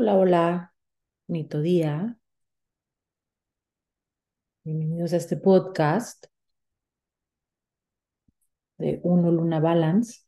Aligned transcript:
Hola, 0.00 0.14
hola, 0.16 0.74
bonito 1.26 1.60
día. 1.60 2.16
Bienvenidos 4.62 5.12
a 5.12 5.16
este 5.16 5.36
podcast 5.36 6.26
de 8.78 9.00
Uno 9.02 9.32
Luna 9.32 9.58
Balance, 9.58 10.20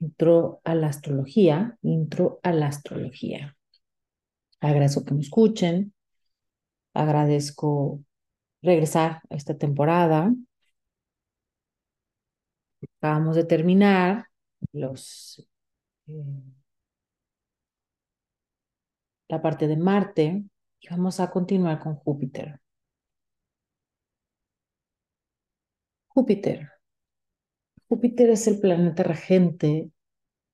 intro 0.00 0.62
a 0.64 0.74
la 0.74 0.86
astrología, 0.86 1.76
intro 1.82 2.40
a 2.42 2.52
la 2.52 2.68
astrología. 2.68 3.54
Agradezco 4.60 5.04
que 5.04 5.12
me 5.12 5.20
escuchen, 5.20 5.92
agradezco 6.94 8.02
regresar 8.62 9.20
a 9.28 9.34
esta 9.36 9.58
temporada. 9.58 10.32
Acabamos 12.96 13.36
de 13.36 13.44
terminar 13.44 14.28
los, 14.72 15.46
eh, 16.06 16.59
la 19.30 19.40
parte 19.40 19.68
de 19.68 19.76
Marte 19.76 20.44
y 20.80 20.88
vamos 20.88 21.20
a 21.20 21.30
continuar 21.30 21.78
con 21.78 21.94
Júpiter. 21.94 22.60
Júpiter. 26.08 26.68
Júpiter 27.88 28.30
es 28.30 28.46
el 28.48 28.60
planeta 28.60 29.04
regente 29.04 29.90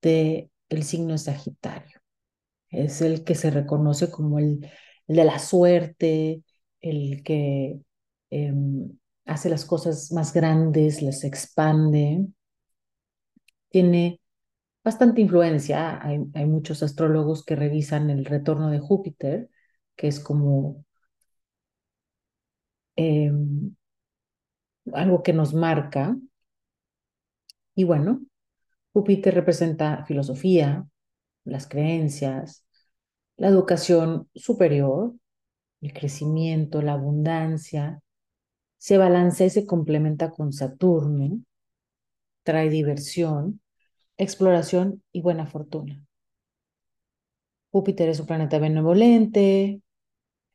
del 0.03 0.51
el 0.69 0.83
signo 0.83 1.13
de 1.13 1.19
Sagitario. 1.19 2.01
Es 2.71 3.01
el 3.01 3.25
que 3.25 3.35
se 3.35 3.51
reconoce 3.51 4.11
como 4.11 4.39
el, 4.39 4.71
el 5.09 5.17
de 5.17 5.25
la 5.25 5.39
suerte, 5.39 6.43
el 6.81 7.23
que 7.23 7.81
em, 8.31 8.99
hace 9.25 9.49
las 9.49 9.65
cosas 9.65 10.13
más 10.13 10.35
grandes, 10.35 11.01
las 11.01 11.25
expande. 11.25 12.27
Tiene 13.71 14.21
bastante 14.87 15.21
influencia. 15.21 16.01
Hay, 16.01 16.21
hay 16.35 16.47
muchos 16.47 16.81
astrólogos 16.85 17.45
que 17.45 17.57
revisan 17.57 18.09
el 18.09 18.25
retorno 18.25 18.71
de 18.71 18.79
Júpiter, 18.79 19.51
que 19.97 20.07
es 20.07 20.21
como 20.21 20.85
em, 22.97 23.75
algo 24.95 25.23
que 25.25 25.33
nos 25.33 25.55
marca. 25.55 26.17
Y 27.75 27.83
bueno, 27.83 28.23
Júpiter 28.93 29.35
representa 29.35 30.05
filosofía, 30.07 30.87
las 31.45 31.67
creencias, 31.69 32.65
la 33.37 33.49
educación 33.49 34.29
superior, 34.37 35.15
el 35.81 35.93
crecimiento, 35.95 36.81
la 36.81 36.93
abundancia. 36.93 38.03
Se 38.79 38.99
balancea 38.99 39.49
y 39.49 39.51
se 39.51 39.67
complementa 39.67 40.31
con 40.31 40.53
Saturno, 40.53 41.41
trae 42.45 42.71
diversión, 42.71 43.61
exploración 44.19 45.03
y 45.13 45.23
buena 45.23 45.47
fortuna. 45.47 46.01
Júpiter 47.71 48.09
es 48.09 48.21
un 48.21 48.27
planeta 48.27 48.59
benevolente, 48.59 49.81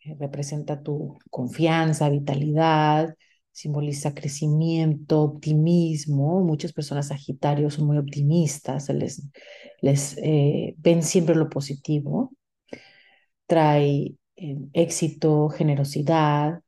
eh, 0.03 0.15
representa 0.19 0.81
tu 0.81 1.19
confianza, 1.29 2.09
vitalidad, 2.09 3.15
simboliza 3.51 4.13
crecimiento, 4.13 5.21
optimismo. 5.21 6.41
Muchas 6.41 6.73
personas 6.73 7.09
Sagitarios 7.09 7.75
son 7.75 7.87
muy 7.87 7.97
optimistas, 7.97 8.89
les, 8.89 10.17
eh, 10.23 10.75
ven 10.77 11.03
siempre 11.03 11.35
lo 11.35 11.49
positivo. 11.49 12.31
Trae 13.47 14.15
eh, 14.35 14.57
éxito, 14.73 15.49
generosidad. 15.49 16.61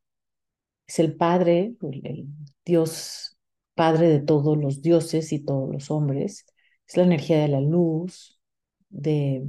Es 0.87 0.99
el 0.99 1.15
Padre, 1.15 1.75
el 2.03 2.27
Dios 2.65 3.37
Padre 3.75 4.07
de 4.09 4.19
todos 4.19 4.57
los 4.57 4.81
dioses 4.81 5.31
y 5.33 5.39
todos 5.43 5.71
los 5.71 5.89
hombres. 5.91 6.45
Es 6.87 6.97
la 6.97 7.03
energía 7.03 7.39
de 7.41 7.47
la 7.47 7.61
luz, 7.61 8.39
de 8.89 9.47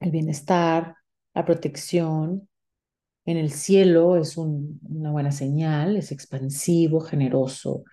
el 0.00 0.10
bienestar, 0.10 0.96
la 1.34 1.44
protección, 1.44 2.48
en 3.26 3.36
el 3.36 3.52
cielo 3.52 4.16
es 4.16 4.36
un, 4.36 4.80
una 4.88 5.10
buena 5.12 5.32
señal, 5.32 5.96
es 5.96 6.12
expansivo, 6.12 7.00
generoso, 7.00 7.84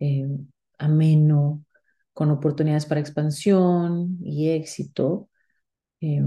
eh, 0.00 0.26
ameno, 0.78 1.64
con 2.12 2.30
oportunidades 2.30 2.86
para 2.86 3.00
expansión 3.00 4.18
y 4.24 4.50
éxito. 4.50 5.28
Eh, 6.00 6.22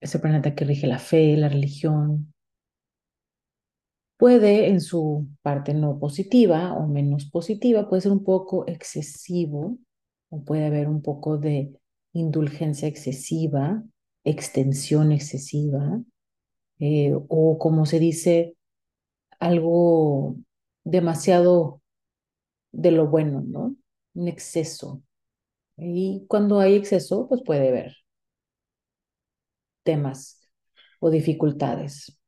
es 0.00 0.14
el 0.14 0.22
planeta 0.22 0.54
que 0.54 0.64
rige 0.64 0.86
la 0.86 0.98
fe, 0.98 1.36
la 1.36 1.50
religión. 1.50 2.32
Puede, 4.18 4.68
en 4.68 4.80
su 4.80 5.26
parte 5.42 5.74
no 5.74 5.98
positiva 5.98 6.74
o 6.74 6.86
menos 6.86 7.26
positiva, 7.30 7.88
puede 7.88 8.02
ser 8.02 8.12
un 8.12 8.24
poco 8.24 8.66
excesivo 8.66 9.78
o 10.30 10.44
puede 10.44 10.66
haber 10.66 10.88
un 10.88 11.02
poco 11.02 11.38
de 11.38 11.72
indulgencia 12.12 12.88
excesiva, 12.88 13.82
extensión 14.24 15.12
excesiva, 15.12 16.00
eh, 16.78 17.12
o 17.28 17.58
como 17.58 17.86
se 17.86 17.98
dice, 17.98 18.56
algo 19.38 20.36
demasiado 20.84 21.82
de 22.72 22.90
lo 22.90 23.08
bueno, 23.08 23.42
¿no? 23.46 23.76
Un 24.14 24.28
exceso. 24.28 25.02
Y 25.76 26.26
cuando 26.28 26.60
hay 26.60 26.74
exceso, 26.74 27.28
pues 27.28 27.42
puede 27.44 27.68
haber 27.68 27.96
temas 29.82 30.40
o 31.00 31.10
dificultades. 31.10 32.18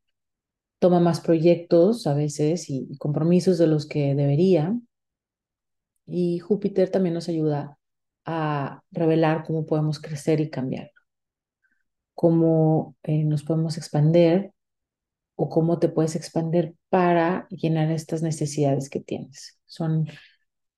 Toma 0.78 1.00
más 1.00 1.20
proyectos 1.20 2.06
a 2.06 2.14
veces 2.14 2.70
y 2.70 2.96
compromisos 2.98 3.58
de 3.58 3.66
los 3.66 3.86
que 3.86 4.14
debería. 4.14 4.78
Y 6.06 6.38
Júpiter 6.38 6.90
también 6.90 7.14
nos 7.14 7.28
ayuda 7.28 7.77
a 8.30 8.82
revelar 8.90 9.42
cómo 9.46 9.64
podemos 9.64 9.98
crecer 10.00 10.40
y 10.40 10.50
cambiar, 10.50 10.90
cómo 12.14 12.94
eh, 13.04 13.24
nos 13.24 13.42
podemos 13.42 13.78
expandir 13.78 14.52
o 15.34 15.48
cómo 15.48 15.78
te 15.78 15.88
puedes 15.88 16.14
expandir 16.14 16.76
para 16.90 17.48
llenar 17.48 17.90
estas 17.90 18.22
necesidades 18.22 18.90
que 18.90 19.00
tienes. 19.00 19.58
Son 19.64 20.06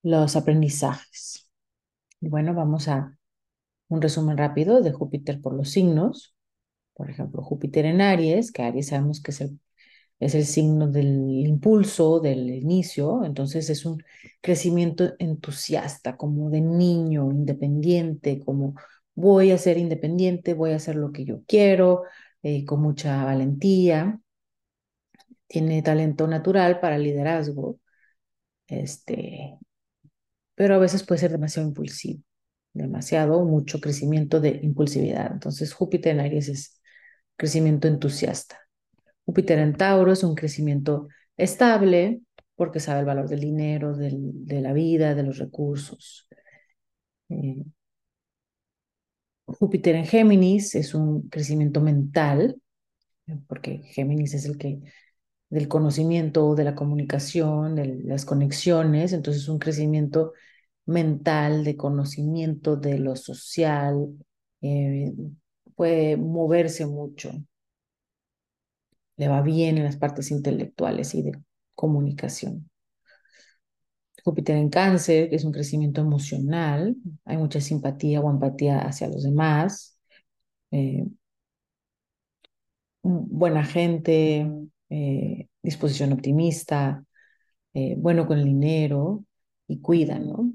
los 0.03 0.37
aprendizajes. 0.37 1.50
Bueno, 2.21 2.55
vamos 2.55 2.87
a 2.87 3.19
un 3.89 4.00
resumen 4.00 4.39
rápido 4.39 4.81
de 4.81 4.93
Júpiter 4.93 5.41
por 5.41 5.53
los 5.53 5.71
signos. 5.71 6.37
Por 6.94 7.10
ejemplo, 7.10 7.43
Júpiter 7.43 7.84
en 7.84 8.00
Aries, 8.00 8.53
que 8.53 8.62
Aries 8.62 8.89
sabemos 8.89 9.21
que 9.21 9.33
es 9.33 9.41
el, 9.41 9.59
es 10.21 10.35
el 10.35 10.47
signo 10.47 10.89
del 10.89 11.47
impulso, 11.47 12.21
del 12.21 12.51
inicio, 12.51 13.25
entonces 13.25 13.71
es 13.71 13.87
un 13.87 14.03
crecimiento 14.41 15.15
entusiasta, 15.19 16.17
como 16.17 16.51
de 16.51 16.61
niño, 16.61 17.31
independiente, 17.33 18.41
como 18.45 18.75
voy 19.15 19.51
a 19.51 19.59
ser 19.59 19.79
independiente, 19.79 20.55
voy 20.55 20.73
a 20.73 20.77
hacer 20.77 20.97
lo 20.97 21.13
que 21.13 21.25
yo 21.25 21.43
quiero, 21.47 22.05
eh, 22.43 22.65
con 22.65 22.83
mucha 22.83 23.25
valentía 23.25 24.21
tiene 25.47 25.83
talento 25.83 26.27
natural 26.29 26.81
para 26.81 26.97
liderazgo, 26.99 27.81
este, 28.69 29.59
pero 30.55 30.75
a 30.77 30.79
veces 30.79 31.05
puede 31.05 31.21
ser 31.21 31.33
demasiado 31.33 31.69
impulsivo, 31.69 32.23
demasiado, 32.73 33.45
mucho 33.45 33.81
crecimiento 33.81 34.41
de 34.41 34.61
impulsividad. 34.63 35.33
Entonces 35.33 35.75
Júpiter 35.75 36.15
en 36.15 36.21
Aries 36.21 36.49
es 36.49 36.81
crecimiento 37.37 37.89
entusiasta. 37.89 38.59
Júpiter 39.31 39.61
en 39.61 39.75
Tauro 39.77 40.11
es 40.13 40.25
un 40.25 40.35
crecimiento 40.35 41.07
estable 41.37 42.21
porque 42.57 42.81
sabe 42.81 42.99
el 42.99 43.07
valor 43.07 43.29
del 43.29 43.39
dinero, 43.39 43.97
del, 43.97 44.45
de 44.45 44.61
la 44.61 44.73
vida, 44.73 45.15
de 45.15 45.23
los 45.23 45.39
recursos. 45.39 46.27
Eh, 47.29 47.65
Júpiter 49.47 49.95
en 49.95 50.05
Géminis 50.05 50.75
es 50.75 50.97
un 50.97 51.29
crecimiento 51.29 51.81
mental, 51.81 52.61
porque 53.47 53.79
Géminis 53.85 54.35
es 54.35 54.47
el 54.47 54.59
que 54.59 54.81
del 55.49 55.69
conocimiento, 55.69 56.57
de 56.57 56.65
la 56.65 56.75
comunicación, 56.75 57.77
de 57.77 58.03
las 58.03 58.25
conexiones, 58.25 59.13
entonces 59.13 59.49
un 59.49 59.61
crecimiento 59.61 60.33
mental, 60.87 61.63
de 61.63 61.77
conocimiento 61.77 62.75
de 62.75 62.99
lo 62.99 63.15
social, 63.15 64.09
eh, 64.60 65.13
puede 65.77 66.16
moverse 66.16 66.84
mucho, 66.87 67.31
le 69.21 69.28
va 69.28 69.43
bien 69.43 69.77
en 69.77 69.84
las 69.84 69.99
partes 69.99 70.31
intelectuales 70.31 71.15
y 71.15 71.22
de 71.22 71.33
comunicación. 71.75 72.71
Júpiter 74.25 74.57
en 74.57 74.71
cáncer 74.71 75.28
es 75.34 75.45
un 75.45 75.53
crecimiento 75.53 76.01
emocional, 76.01 76.97
hay 77.27 77.37
mucha 77.37 77.61
simpatía 77.61 78.22
o 78.22 78.31
empatía 78.31 78.81
hacia 78.81 79.09
los 79.09 79.22
demás, 79.22 79.99
eh, 80.71 81.05
buena 83.03 83.63
gente, 83.65 84.51
eh, 84.89 85.49
disposición 85.63 86.13
optimista, 86.15 87.05
eh, 87.75 87.95
bueno 87.99 88.27
con 88.27 88.39
el 88.39 88.47
dinero 88.47 89.25
y 89.69 89.81
cuida, 89.81 90.19
¿no? 90.19 90.51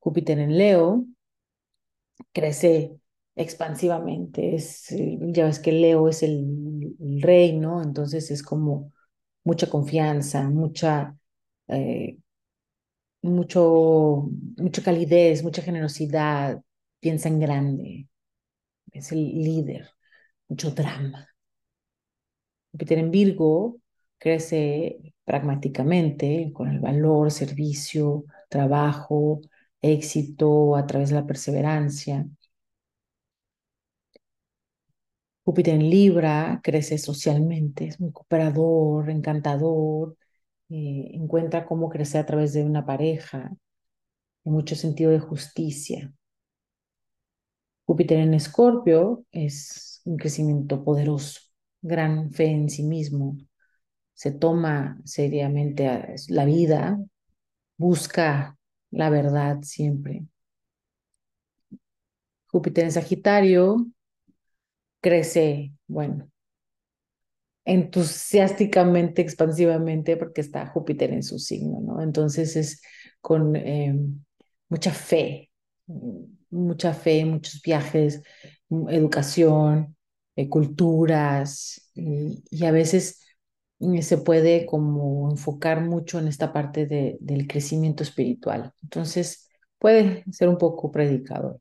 Júpiter 0.00 0.40
en 0.40 0.58
Leo 0.58 1.06
crece 2.32 2.98
expansivamente, 3.36 4.54
es, 4.54 4.90
eh, 4.92 5.18
ya 5.20 5.46
ves 5.46 5.58
que 5.60 5.72
Leo 5.72 6.08
es 6.08 6.22
el, 6.22 6.96
rey, 7.20 7.52
¿no? 7.58 7.82
Entonces 7.82 8.30
es 8.30 8.42
como 8.42 8.92
mucha 9.44 9.68
confianza, 9.68 10.48
mucha, 10.50 11.16
mucho, 13.22 14.28
mucha 14.56 14.82
calidez, 14.82 15.42
mucha 15.42 15.62
generosidad, 15.62 16.62
piensa 17.00 17.28
en 17.28 17.40
grande, 17.40 18.08
es 18.92 19.12
el 19.12 19.20
líder, 19.24 19.90
mucho 20.48 20.70
drama. 20.72 21.28
Júpiter 22.72 22.98
en 22.98 23.10
Virgo 23.10 23.78
crece 24.18 25.14
pragmáticamente 25.24 26.50
con 26.52 26.68
el 26.68 26.80
valor, 26.80 27.30
servicio, 27.30 28.24
trabajo, 28.48 29.40
éxito 29.80 30.76
a 30.76 30.86
través 30.86 31.10
de 31.10 31.16
la 31.16 31.26
perseverancia. 31.26 32.26
Júpiter 35.44 35.74
en 35.74 35.90
Libra 35.90 36.60
crece 36.62 36.98
socialmente, 36.98 37.86
es 37.86 38.00
muy 38.00 38.12
cooperador, 38.12 39.10
encantador, 39.10 40.16
eh, 40.70 41.10
encuentra 41.12 41.66
cómo 41.66 41.90
crecer 41.90 42.22
a 42.22 42.26
través 42.26 42.52
de 42.54 42.64
una 42.64 42.86
pareja, 42.86 43.52
en 44.44 44.52
mucho 44.52 44.76
sentido 44.76 45.10
de 45.10 45.20
justicia. 45.20 46.12
Júpiter 47.86 48.18
en 48.20 48.34
Escorpio 48.34 49.24
es 49.32 50.00
un 50.04 50.16
crecimiento 50.16 50.84
poderoso, 50.84 51.40
gran 51.82 52.32
fe 52.32 52.46
en 52.46 52.70
sí 52.70 52.82
mismo, 52.82 53.36
se 54.14 54.32
toma 54.32 55.00
seriamente 55.04 56.14
la 56.28 56.44
vida, 56.46 56.98
busca 57.76 58.56
la 58.90 59.10
verdad 59.10 59.58
siempre. 59.62 60.24
Júpiter 62.46 62.84
en 62.84 62.92
Sagitario 62.92 63.86
crece, 65.04 65.74
bueno, 65.86 66.30
entusiásticamente, 67.66 69.20
expansivamente, 69.22 70.16
porque 70.16 70.40
está 70.40 70.66
Júpiter 70.66 71.12
en 71.12 71.22
su 71.22 71.38
signo, 71.38 71.80
¿no? 71.80 72.02
Entonces 72.02 72.56
es 72.56 72.82
con 73.20 73.54
eh, 73.56 73.94
mucha 74.70 74.92
fe, 74.92 75.50
mucha 76.50 76.94
fe, 76.94 77.24
muchos 77.26 77.60
viajes, 77.62 78.22
educación, 78.88 79.94
eh, 80.36 80.48
culturas, 80.48 81.90
y, 81.94 82.64
a 82.64 82.70
veces 82.72 83.20
eh, 83.80 84.02
se 84.02 84.18
puede 84.18 84.64
como 84.66 85.30
enfocar 85.30 85.82
mucho 85.82 86.18
en 86.18 86.28
esta 86.28 86.52
parte 86.52 86.86
de, 86.86 87.18
del 87.20 87.46
crecimiento 87.46 88.02
espiritual. 88.02 88.72
Entonces 88.82 89.48
puede 89.78 90.24
ser 90.32 90.48
un 90.48 90.58
poco 90.58 90.90
predicador. 90.90 91.60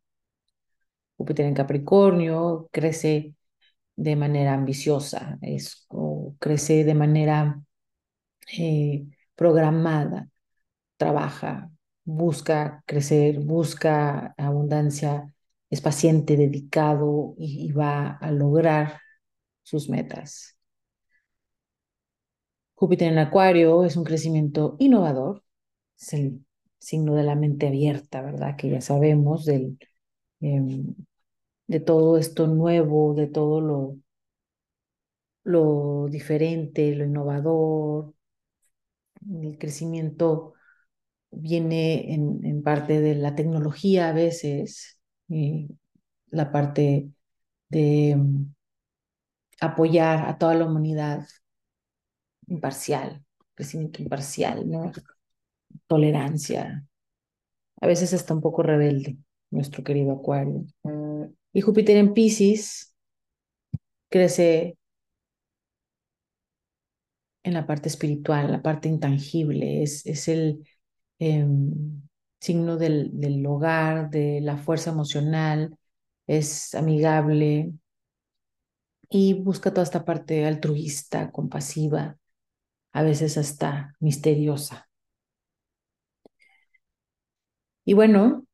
Júpiter 1.24 1.46
en 1.46 1.54
Capricornio 1.54 2.68
crece 2.70 3.34
de 3.96 4.16
manera 4.18 4.54
ambiciosa, 4.56 5.38
es, 5.42 5.88
crece 6.40 6.84
de 6.84 6.94
manera 6.96 7.62
eh, 8.58 9.06
programada, 9.36 10.30
trabaja, 10.98 11.72
busca 12.04 12.84
crecer, 12.86 13.40
busca 13.40 14.34
abundancia, 14.38 15.34
es 15.70 15.80
paciente, 15.82 16.36
dedicado 16.36 17.36
y, 17.38 17.72
va 17.72 18.18
a 18.18 18.32
lograr 18.32 19.00
sus 19.64 19.90
metas. 19.90 20.58
Júpiter 22.76 23.12
en 23.14 23.20
Acuario 23.20 23.86
es 23.86 23.96
un 23.96 24.04
crecimiento 24.04 24.76
innovador, 24.80 25.44
es 25.98 26.14
el 26.14 26.46
signo 26.80 27.16
de 27.16 27.24
la 27.24 27.36
mente 27.36 27.68
abierta, 27.68 28.22
¿verdad? 28.22 28.58
Que 28.58 28.70
ya 28.70 28.82
sabemos 28.82 29.46
del, 29.46 29.78
em, 30.42 30.96
de 31.68 31.80
todo 31.80 32.18
esto 32.18 32.48
nuevo, 32.48 33.14
de 33.16 33.28
todo 33.28 33.62
lo, 33.62 33.98
lo 35.44 36.08
diferente, 36.10 36.96
lo 36.96 37.06
innovador, 37.06 38.14
el 39.30 39.58
crecimiento 39.58 40.54
viene 41.32 42.14
en, 42.14 42.64
parte 42.64 43.02
de 43.02 43.16
la 43.16 43.36
tecnología 43.36 44.10
a 44.10 44.14
veces, 44.14 45.00
y 45.28 45.70
la 46.30 46.52
parte 46.52 47.10
de 47.70 48.16
mm, 48.18 48.54
apoyar 49.62 50.28
a 50.30 50.38
toda 50.38 50.56
la 50.56 50.66
humanidad 50.66 51.26
imparcial, 52.48 53.24
crecimiento 53.56 54.02
imparcial, 54.02 54.70
¿no? 54.70 54.92
Tolerancia. 55.88 56.86
A 57.82 57.88
veces 57.88 58.14
está 58.14 58.34
un 58.34 58.42
poco 58.42 58.64
rebelde, 58.64 59.18
nuestro 59.52 59.84
querido 59.84 60.14
Acuario. 60.14 60.66
Y 61.54 61.62
Júpiter 61.62 61.98
en 61.98 62.14
Pisces 62.14 62.94
crece 64.10 64.78
en 67.44 67.54
la 67.54 67.66
parte 67.68 67.90
espiritual, 67.90 68.52
la 68.52 68.62
parte 68.62 68.88
intangible, 68.90 69.84
es, 69.84 70.06
es 70.06 70.28
el 70.28 70.66
em, 71.20 72.02
signo 72.40 72.78
del, 72.78 73.12
del 73.20 73.46
hogar, 73.46 74.10
de 74.10 74.40
la 74.42 74.58
fuerza 74.58 74.92
emocional, 74.92 75.78
es 76.28 76.74
amigable 76.76 77.74
y 79.10 79.34
busca 79.34 79.72
toda 79.72 79.84
esta 79.84 80.04
parte 80.06 80.46
altruista, 80.46 81.32
compasiva, 81.32 82.18
a 82.94 83.04
veces 83.04 83.38
hasta 83.38 83.96
misteriosa. 84.00 84.90
Y 87.86 87.94
bueno, 87.94 88.46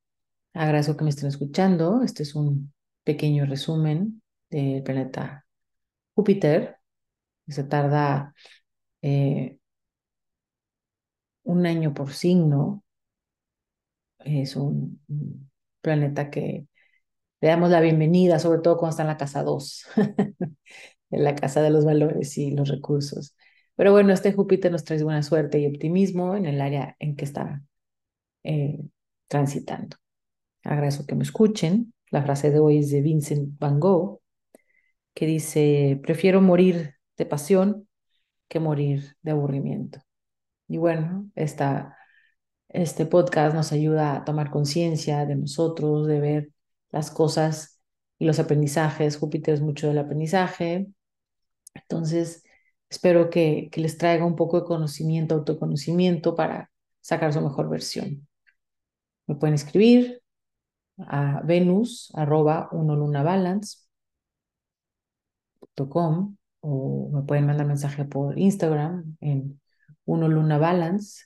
agradezco 0.53 0.97
que 0.97 1.03
me 1.05 1.11
estén 1.11 1.29
escuchando. 1.29 2.03
Este 2.03 2.23
es 2.23 2.35
un 2.35 2.73
pequeño 3.03 3.45
resumen 3.45 4.21
del 4.49 4.83
planeta 4.83 5.45
Júpiter. 6.15 6.77
Se 7.47 7.63
tarda 7.63 8.33
eh, 9.01 9.57
un 11.43 11.65
año 11.65 11.93
por 11.93 12.13
signo. 12.13 12.83
Es 14.19 14.55
un, 14.55 15.01
planeta 15.81 16.29
que 16.29 16.67
le 17.41 17.47
damos 17.47 17.69
la 17.69 17.81
bienvenida, 17.81 18.39
sobre 18.39 18.59
todo 18.61 18.77
cuando 18.77 18.91
está 18.91 19.03
en 19.03 19.07
la 19.07 19.17
casa 19.17 19.43
2, 19.43 19.87
en 21.11 21.23
la 21.23 21.35
casa 21.35 21.61
de 21.61 21.69
los 21.69 21.85
valores 21.85 22.37
y 22.37 22.51
los 22.51 22.69
recursos. 22.69 23.35
Pero 23.75 23.93
bueno, 23.93 24.11
este 24.11 24.33
Júpiter 24.33 24.71
nos 24.71 24.83
trae 24.83 25.01
buena 25.03 25.23
suerte 25.23 25.59
y 25.59 25.67
optimismo 25.67 26.35
en 26.35 26.45
el 26.45 26.59
área 26.59 26.97
en 26.99 27.15
que 27.15 27.25
está 27.25 27.63
eh, 28.43 28.79
transitando. 29.27 29.97
Agradezco 30.63 31.05
que 31.05 31.15
me 31.15 31.23
escuchen. 31.23 31.93
La 32.11 32.23
frase 32.23 32.51
de 32.51 32.59
hoy 32.59 32.79
es 32.79 32.91
de 32.91 33.01
Vincent 33.01 33.57
Van 33.59 33.79
Gogh, 33.79 34.21
que 35.13 35.25
dice, 35.25 35.99
prefiero 36.03 36.41
morir 36.41 36.95
de 37.17 37.25
pasión 37.25 37.87
que 38.47 38.59
morir 38.59 39.17
de 39.21 39.31
aburrimiento. 39.31 40.01
Y 40.67 40.77
bueno, 40.77 41.29
esta, 41.35 41.97
este 42.69 43.05
podcast 43.05 43.55
nos 43.55 43.71
ayuda 43.71 44.15
a 44.17 44.25
tomar 44.25 44.51
conciencia 44.51 45.25
de 45.25 45.35
nosotros, 45.35 46.07
de 46.07 46.19
ver 46.19 46.51
las 46.91 47.11
cosas 47.11 47.81
y 48.19 48.25
los 48.25 48.39
aprendizajes. 48.39 49.17
Júpiter 49.17 49.55
es 49.55 49.61
mucho 49.61 49.87
del 49.87 49.99
aprendizaje. 49.99 50.87
Entonces, 51.73 52.43
espero 52.89 53.29
que, 53.29 53.69
que 53.71 53.81
les 53.81 53.97
traiga 53.97 54.25
un 54.25 54.35
poco 54.35 54.61
de 54.61 54.67
conocimiento, 54.67 55.35
autoconocimiento 55.35 56.35
para 56.35 56.71
sacar 57.01 57.33
su 57.33 57.41
mejor 57.41 57.69
versión. 57.69 58.27
Me 59.27 59.35
pueden 59.35 59.55
escribir 59.55 60.21
a 61.07 61.41
venus 61.43 62.11
arroba 62.15 62.69
o 66.61 67.09
me 67.13 67.23
pueden 67.23 67.45
mandar 67.45 67.65
mensaje 67.67 68.05
por 68.05 68.37
Instagram 68.37 69.17
en 69.21 69.61
uno 70.05 70.27
luna 70.27 70.57
balance. 70.57 71.25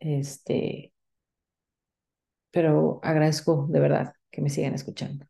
Este, 0.00 0.92
pero 2.50 3.00
agradezco 3.02 3.66
de 3.70 3.80
verdad 3.80 4.14
que 4.30 4.40
me 4.42 4.50
sigan 4.50 4.74
escuchando. 4.74 5.26